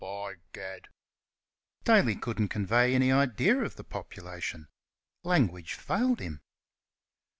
[0.03, 0.87] By gad!"
[1.83, 4.67] Daly couldn't convey any idea of the population.
[5.21, 6.41] Language failed him.